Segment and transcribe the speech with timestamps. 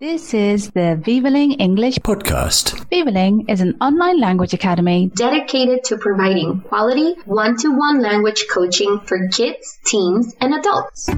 [0.00, 2.88] This is the Vivaling English podcast.
[2.88, 9.80] Vivaling is an online language academy dedicated to providing quality one-to-one language coaching for kids,
[9.84, 11.08] teens, and adults.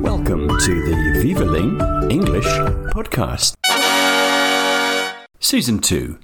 [0.00, 1.80] Welcome to the Vivaling
[2.12, 2.46] English
[2.94, 3.56] podcast.
[5.40, 6.16] Season 2,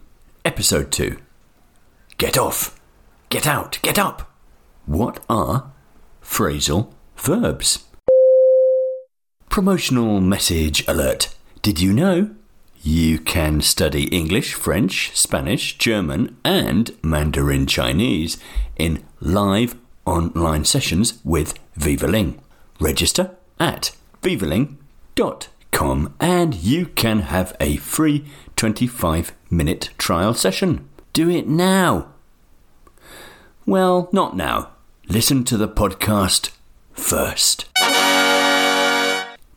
[0.44, 1.18] Episode 2.
[2.16, 2.80] Get off,
[3.28, 4.30] get out, get up.
[4.86, 5.72] What are
[6.22, 7.84] phrasal verbs?
[9.48, 11.34] Promotional message alert.
[11.62, 12.34] Did you know?
[12.82, 18.36] You can study English, French, Spanish, German, and Mandarin Chinese
[18.76, 22.42] in live online sessions with Vivaling.
[22.78, 30.86] Register at vivaling.com and you can have a free 25 minute trial session.
[31.14, 32.08] Do it now.
[33.64, 34.73] Well, not now
[35.08, 36.50] listen to the podcast
[36.92, 37.66] first.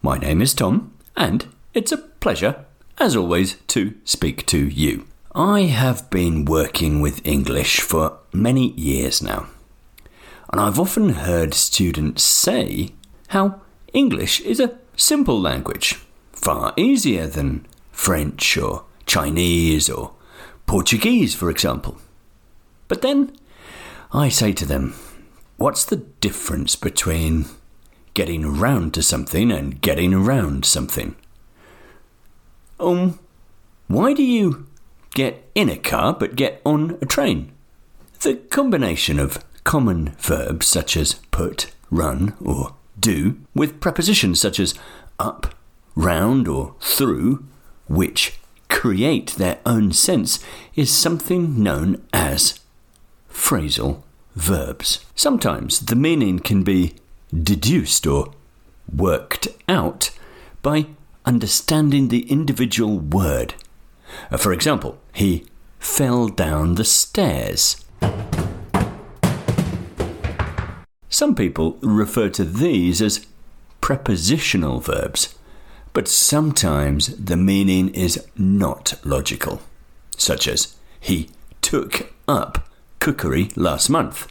[0.02, 2.66] My name is Tom, and it's a pleasure,
[2.98, 5.06] as always, to speak to you.
[5.34, 9.48] I have been working with English for many years now,
[10.52, 12.90] and I've often heard students say
[13.30, 13.62] how
[13.94, 16.00] English is a simple language,
[16.34, 20.14] far easier than French or Chinese or
[20.66, 22.00] Portuguese, for example.
[22.88, 23.36] But then
[24.12, 24.96] I say to them,
[25.58, 27.46] What's the difference between
[28.14, 31.16] getting round to something and getting around something?
[32.80, 33.18] Um,
[33.88, 34.68] why do you
[35.16, 37.52] get in a car but get on a train?
[38.22, 44.76] The combination of common verbs such as put, run, or do, with prepositions such as
[45.18, 45.56] up,
[45.96, 47.44] round, or through,
[47.88, 50.40] which create their own sense,
[50.76, 52.60] is something known as
[53.28, 54.04] phrasal
[54.38, 55.04] verbs.
[55.16, 56.94] Sometimes the meaning can be
[57.34, 58.34] deduced or
[58.96, 60.12] worked out
[60.62, 60.86] by
[61.26, 63.56] understanding the individual word.
[64.32, 65.46] Uh, for example, he
[65.80, 67.84] fell down the stairs.
[71.10, 73.26] Some people refer to these as
[73.82, 75.36] prepositional verbs,
[75.94, 79.62] but sometimes the meaning is not logical,
[80.16, 81.30] such as he
[81.62, 82.70] took up
[83.00, 84.28] cookery last month,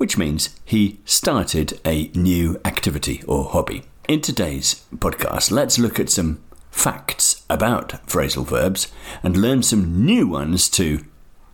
[0.00, 3.82] which means he started a new activity or hobby.
[4.08, 8.90] In today's podcast, let's look at some facts about phrasal verbs
[9.22, 11.04] and learn some new ones to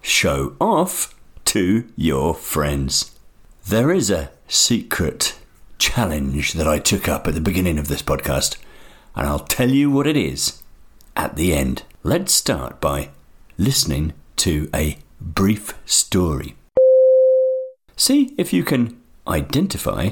[0.01, 1.13] show off
[1.47, 3.19] to your friends.
[3.67, 5.37] There is a secret
[5.81, 8.59] challenge that I took up at the beginning of this podcast,
[9.17, 10.63] and I'll tell you what it is
[11.17, 11.83] at the end.
[12.05, 13.11] Let's start by
[13.59, 16.55] listening to a brief story.
[17.97, 20.11] See if you can identify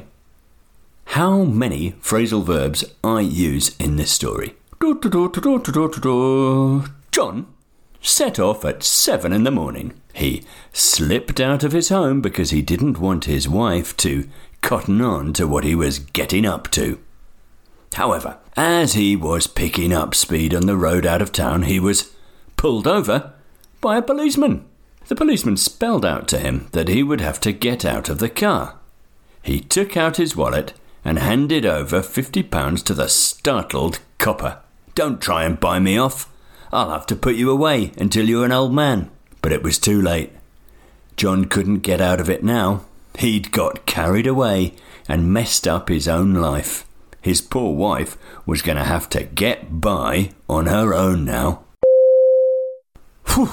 [1.08, 4.56] how many phrasal verbs I use in this story.
[7.12, 7.46] John
[8.00, 9.92] set off at seven in the morning.
[10.14, 14.28] He slipped out of his home because he didn't want his wife to
[14.62, 16.98] cotton on to what he was getting up to.
[17.92, 22.12] However, as he was picking up speed on the road out of town, he was
[22.56, 23.34] pulled over
[23.80, 24.64] by a policeman.
[25.06, 28.28] The policeman spelled out to him that he would have to get out of the
[28.28, 28.76] car.
[29.42, 30.72] He took out his wallet
[31.04, 34.60] and handed over fifty pounds to the startled copper.
[34.94, 36.30] Don't try and buy me off.
[36.72, 39.10] I'll have to put you away until you're an old man.
[39.42, 40.32] But it was too late.
[41.16, 42.86] John couldn't get out of it now.
[43.18, 44.72] He'd got carried away
[45.06, 46.86] and messed up his own life.
[47.20, 48.16] His poor wife
[48.46, 51.64] was going to have to get by on her own now.
[53.34, 53.50] Whew.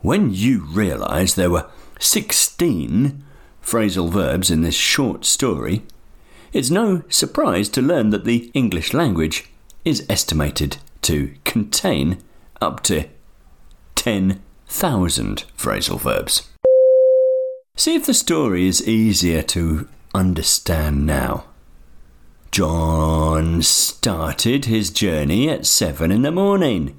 [0.00, 1.66] When you realise there were
[1.98, 3.24] 16
[3.62, 5.82] phrasal verbs in this short story,
[6.52, 9.50] it's no surprise to learn that the English language
[9.84, 12.22] is estimated to contain
[12.60, 13.08] up to
[13.96, 16.48] 10,000 phrasal verbs.
[17.76, 21.44] See if the story is easier to understand now.
[22.50, 26.96] John started his journey at seven in the morning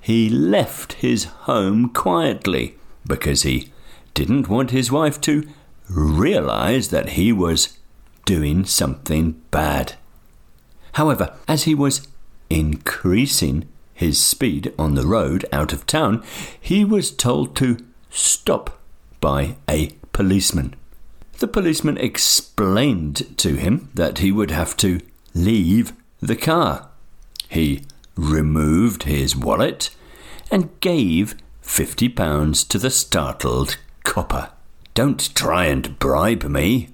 [0.00, 2.76] he left his home quietly
[3.06, 3.70] because he
[4.14, 5.48] didn't want his wife to
[5.88, 7.78] realize that he was
[8.24, 9.94] doing something bad.
[10.92, 12.06] However, as he was
[12.48, 16.22] increasing his speed on the road out of town,
[16.58, 17.76] he was told to
[18.08, 18.78] stop
[19.20, 20.74] by a policeman.
[21.38, 25.00] The policeman explained to him that he would have to
[25.34, 26.88] leave the car.
[27.48, 27.84] He
[28.20, 29.90] removed his wallet,
[30.50, 34.50] and gave fifty pounds to the startled copper.
[34.94, 36.90] Don't try and bribe me.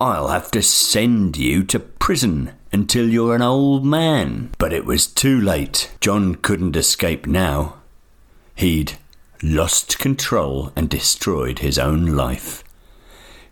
[0.00, 4.50] I'll have to send you to prison until you're an old man.
[4.58, 5.92] But it was too late.
[6.00, 7.76] John couldn't escape now.
[8.54, 8.94] He'd
[9.42, 12.64] lost control and destroyed his own life.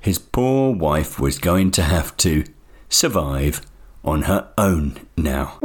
[0.00, 2.44] His poor wife was going to have to
[2.88, 3.60] survive
[4.04, 5.58] on her own now.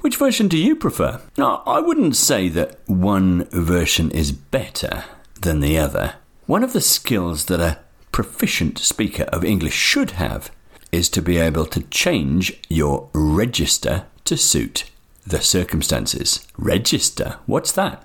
[0.00, 1.20] Which version do you prefer?
[1.36, 5.04] Now, I wouldn't say that one version is better
[5.40, 6.14] than the other.
[6.46, 7.78] One of the skills that a
[8.12, 10.50] proficient speaker of English should have
[10.90, 14.90] is to be able to change your register to suit
[15.26, 16.46] the circumstances.
[16.56, 17.36] Register?
[17.46, 18.04] What's that?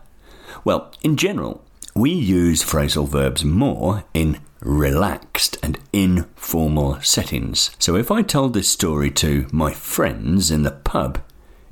[0.63, 1.63] Well, in general,
[1.95, 7.69] we use phrasal verbs more in relaxed and informal settings.
[7.77, 11.21] So if I told this story to my friends in the pub,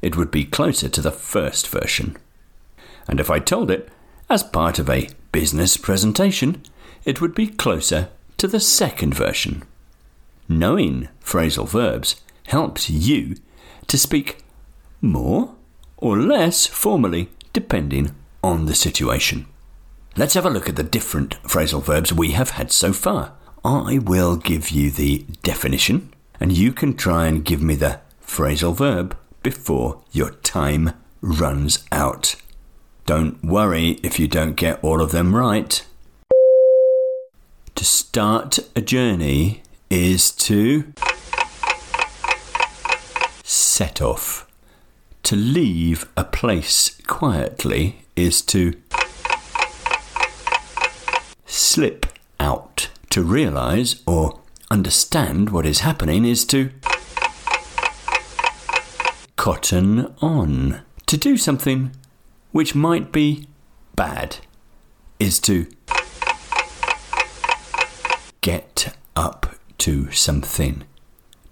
[0.01, 2.15] it would be closer to the first version.
[3.07, 3.89] And if I told it
[4.29, 6.61] as part of a business presentation,
[7.03, 9.63] it would be closer to the second version.
[10.47, 13.35] Knowing phrasal verbs helps you
[13.87, 14.43] to speak
[15.01, 15.55] more
[15.97, 18.13] or less formally depending
[18.43, 19.47] on the situation.
[20.15, 23.33] Let's have a look at the different phrasal verbs we have had so far.
[23.65, 28.75] I will give you the definition, and you can try and give me the phrasal
[28.77, 32.35] verb before your time runs out.
[33.07, 35.83] Don't worry if you don't get all of them right.
[37.73, 40.93] To start a journey is to
[43.41, 44.47] set off.
[45.23, 48.75] To leave a place quietly is to
[51.53, 52.07] slip
[52.39, 52.89] out.
[53.11, 54.39] To realize or
[54.71, 56.71] understand what is happening is to
[59.35, 60.81] cotton on.
[61.05, 61.91] To do something
[62.51, 63.47] which might be
[63.95, 64.37] bad
[65.19, 65.67] is to
[68.41, 70.85] get up to something.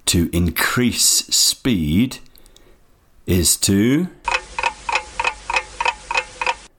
[0.08, 2.18] To increase speed
[3.28, 4.08] is to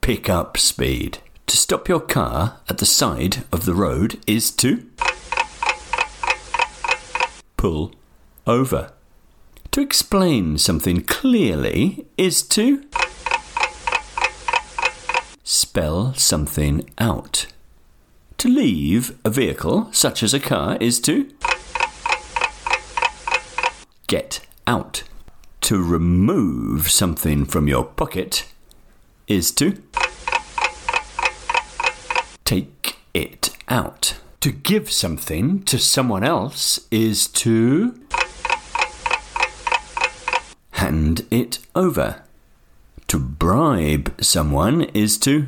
[0.01, 1.19] pick up speed.
[1.47, 4.85] To stop your car at the side of the road is to
[7.57, 7.91] pull
[8.47, 8.91] over.
[9.71, 12.83] To explain something clearly is to
[15.43, 17.47] spell something out.
[18.37, 21.31] To leave a vehicle, such as a car, is to
[24.07, 25.03] get out.
[25.61, 28.45] To remove something from your pocket
[29.27, 29.81] is to
[32.43, 34.15] take it out.
[34.41, 37.97] To give something to someone else is to
[40.71, 42.23] hand it over.
[43.07, 45.47] To bribe someone is to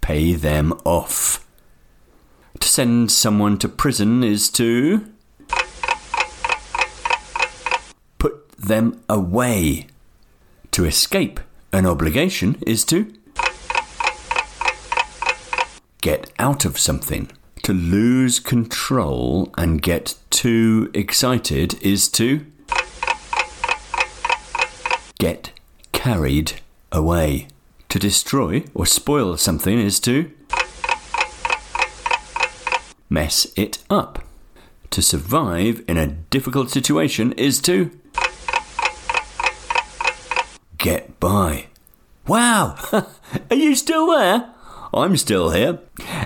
[0.00, 1.44] pay them off.
[2.60, 5.06] To send someone to prison is to
[8.18, 9.88] put them away.
[10.70, 11.40] To escape
[11.72, 13.12] an obligation is to
[16.00, 17.30] get out of something.
[17.64, 22.46] To lose control and get too excited is to
[25.18, 25.52] get
[25.92, 26.52] carried
[26.92, 27.48] away.
[27.90, 30.30] To destroy or spoil something is to
[33.10, 34.24] mess it up.
[34.90, 37.90] To survive in a difficult situation is to
[40.78, 41.66] get by.
[42.26, 42.76] Wow!
[43.50, 44.54] Are you still there?
[44.92, 45.80] I'm still here.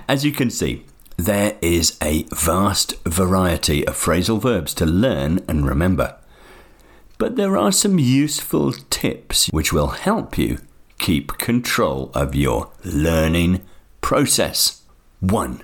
[0.08, 0.84] As you can see,
[1.16, 6.16] there is a vast variety of phrasal verbs to learn and remember.
[7.18, 10.58] But there are some useful tips which will help you
[10.98, 13.62] keep control of your learning
[14.00, 14.82] process.
[15.20, 15.62] 1.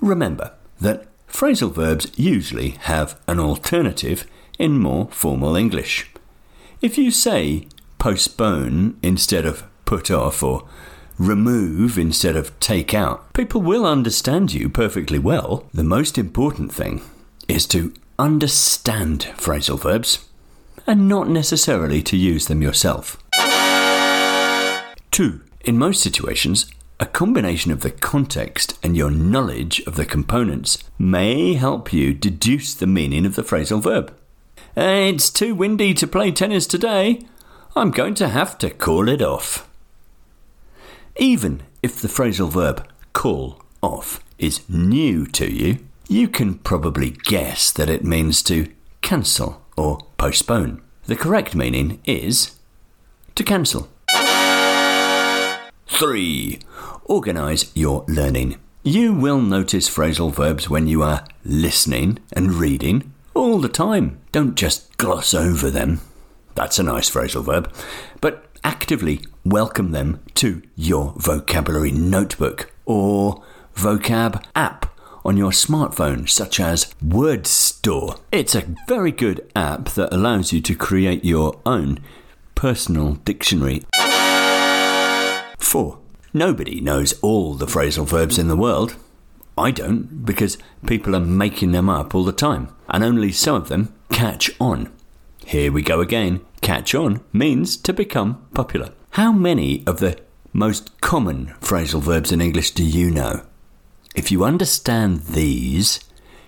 [0.00, 4.26] Remember that phrasal verbs usually have an alternative
[4.58, 6.10] in more formal English.
[6.80, 7.66] If you say
[7.98, 10.68] postpone instead of put off or
[11.20, 15.66] remove instead of take out, people will understand you perfectly well.
[15.72, 17.02] The most important thing
[17.46, 20.26] is to understand phrasal verbs
[20.86, 23.18] and not necessarily to use them yourself.
[25.10, 25.40] 2.
[25.66, 31.54] In most situations, a combination of the context and your knowledge of the components may
[31.54, 34.14] help you deduce the meaning of the phrasal verb.
[34.74, 37.26] It's too windy to play tennis today.
[37.76, 39.69] I'm going to have to call it off.
[41.22, 47.70] Even if the phrasal verb call off is new to you, you can probably guess
[47.72, 48.72] that it means to
[49.02, 50.80] cancel or postpone.
[51.04, 52.58] The correct meaning is
[53.34, 53.90] to cancel.
[55.88, 56.58] 3.
[57.04, 58.58] Organize your learning.
[58.82, 64.18] You will notice phrasal verbs when you are listening and reading all the time.
[64.32, 66.00] Don't just gloss over them.
[66.54, 67.70] That's a nice phrasal verb.
[68.22, 73.42] But actively welcome them to your vocabulary notebook or
[73.74, 74.86] vocab app
[75.24, 78.16] on your smartphone, such as Word Store.
[78.32, 82.00] It's a very good app that allows you to create your own
[82.54, 83.84] personal dictionary.
[85.58, 85.98] 4.
[86.32, 88.96] Nobody knows all the phrasal verbs in the world.
[89.58, 93.68] I don't, because people are making them up all the time, and only some of
[93.68, 94.90] them catch on.
[95.44, 96.40] Here we go again.
[96.60, 98.90] Catch on means to become popular.
[99.14, 100.20] How many of the
[100.52, 103.42] most common phrasal verbs in English do you know?
[104.14, 105.98] If you understand these,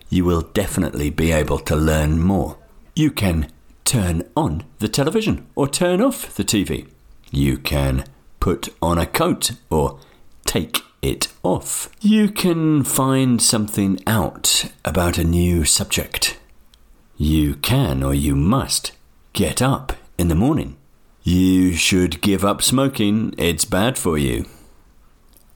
[0.08, 2.58] you will definitely be able to learn more.
[2.94, 3.50] You can
[3.84, 6.86] turn on the television or turn off the TV.
[7.32, 8.04] You can
[8.38, 9.98] put on a coat or
[10.44, 11.88] take it off.
[12.00, 16.38] You can find something out about a new subject.
[17.16, 18.92] You can or you must
[19.32, 20.76] get up in the morning.
[21.24, 24.46] You should give up smoking, it's bad for you.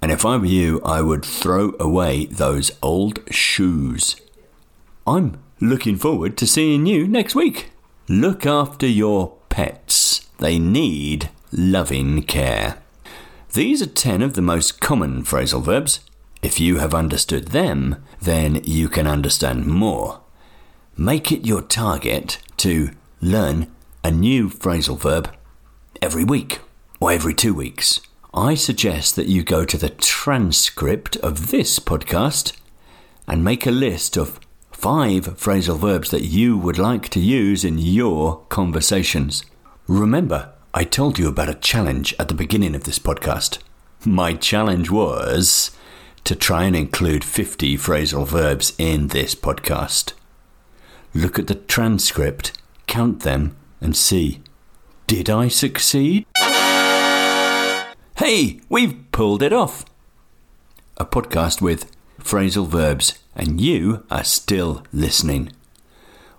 [0.00, 4.14] And if I were you, I would throw away those old shoes.
[5.08, 7.72] I'm looking forward to seeing you next week.
[8.08, 10.28] Look after your pets.
[10.38, 12.78] They need loving care.
[13.54, 15.98] These are 10 of the most common phrasal verbs.
[16.42, 20.20] If you have understood them, then you can understand more.
[20.96, 23.66] Make it your target to learn
[24.04, 25.35] a new phrasal verb
[26.02, 26.60] every week
[27.00, 28.00] or every two weeks.
[28.34, 32.52] I suggest that you go to the transcript of this podcast
[33.26, 37.78] and make a list of five phrasal verbs that you would like to use in
[37.78, 39.42] your conversations.
[39.88, 43.58] Remember, I told you about a challenge at the beginning of this podcast.
[44.04, 45.70] My challenge was
[46.24, 50.12] to try and include 50 phrasal verbs in this podcast.
[51.14, 52.52] Look at the transcript,
[52.86, 54.42] count them, and see
[55.06, 56.26] did I succeed?
[58.16, 59.84] Hey, we've pulled it off!
[60.96, 65.52] A podcast with phrasal verbs, and you are still listening.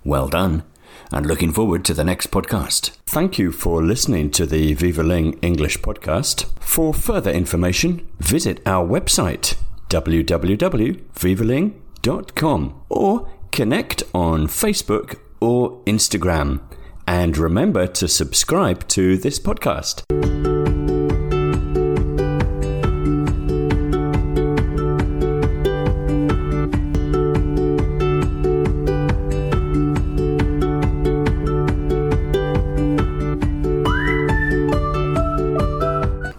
[0.03, 0.63] Well done,
[1.11, 2.91] and looking forward to the next podcast.
[3.05, 6.45] Thank you for listening to the Vivaling English podcast.
[6.59, 9.55] For further information, visit our website
[9.89, 16.59] www.vivaling.com or connect on Facebook or Instagram.
[17.07, 20.03] And remember to subscribe to this podcast.